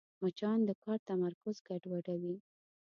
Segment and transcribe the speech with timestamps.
[0.21, 2.35] مچان د کار تمرکز ګډوډوي